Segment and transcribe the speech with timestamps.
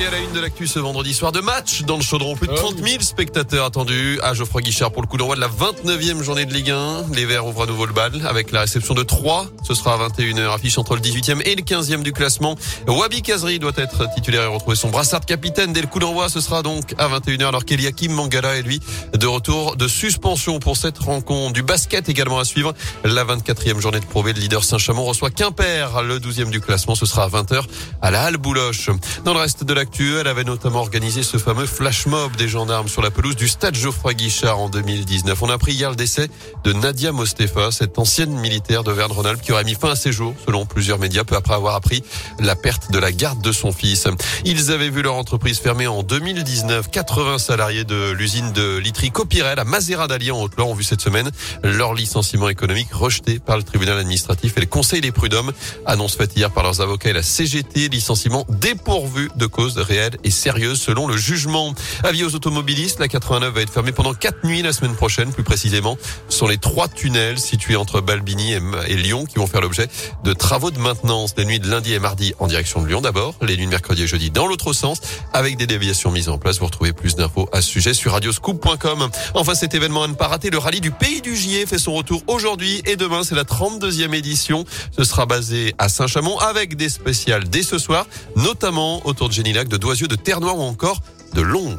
[0.00, 2.34] Et à la une de l'actu ce vendredi soir de match dans le chaudron.
[2.34, 5.48] Plus de 30 000 spectateurs attendus à Geoffroy Guichard pour le coup d'envoi de la
[5.48, 7.14] 29e journée de Ligue 1.
[7.14, 9.46] Les Verts ouvrent à nouveau le bal avec la réception de 3.
[9.62, 10.52] Ce sera à 21h.
[10.52, 12.56] Affiche entre le 18e et le 15e du classement.
[12.88, 16.28] Wabi Kazri doit être titulaire et retrouver son brassard de capitaine dès le coup d'envoi.
[16.28, 18.80] Ce sera donc à 21h alors qu'Eliakim Mangala est lui
[19.16, 21.52] de retour de suspension pour cette rencontre.
[21.52, 22.74] Du basket également à suivre.
[23.04, 26.02] La 24e journée de Pro Le leader Saint-Chamond reçoit Quimper.
[26.02, 26.96] Le 12e du classement.
[26.96, 27.62] Ce sera à 20h
[28.02, 28.90] à la Halle Bouloche.
[29.24, 32.88] Dans le reste de la elle avait notamment organisé ce fameux flash mob des gendarmes
[32.88, 35.42] sur la pelouse du stade Geoffroy Guichard en 2019.
[35.42, 36.28] On a appris hier le décès
[36.64, 40.34] de Nadia Mostefa, cette ancienne militaire de Verne-Rhône-Alpes qui aurait mis fin à ses jours,
[40.46, 42.02] selon plusieurs médias, peu après avoir appris
[42.40, 44.08] la perte de la garde de son fils.
[44.44, 46.90] Ils avaient vu leur entreprise fermer en 2019.
[46.90, 51.02] 80 salariés de l'usine de literie Copirel à Mazera d'Allier en Haute-Loire ont vu cette
[51.02, 51.30] semaine
[51.62, 55.52] leur licenciement économique rejeté par le tribunal administratif et le conseil des prud'hommes.
[55.86, 60.30] Annonce faite hier par leurs avocats et la CGT, licenciement dépourvu de cause réelle et
[60.30, 61.74] sérieuse selon le jugement.
[62.02, 65.44] Avis aux automobilistes, la 89 va être fermée pendant quatre nuits la semaine prochaine, plus
[65.44, 69.88] précisément sur les trois tunnels situés entre Balbini et Lyon qui vont faire l'objet
[70.22, 73.34] de travaux de maintenance les nuits de lundi et mardi en direction de Lyon d'abord,
[73.42, 75.00] les nuits de mercredi et jeudi dans l'autre sens
[75.32, 76.58] avec des déviations mises en place.
[76.58, 79.08] Vous retrouvez plus d'infos à ce sujet sur radioscoop.com.
[79.34, 81.94] Enfin, cet événement à ne pas rater, le rallye du Pays du Gier fait son
[81.94, 83.22] retour aujourd'hui et demain.
[83.24, 84.64] C'est la 32e édition.
[84.96, 88.06] Ce sera basé à Saint-Chamond avec des spéciales dès ce soir,
[88.36, 91.00] notamment autour de Génilac de Doisieux, de Terre-Noire ou encore
[91.32, 91.78] de Longe.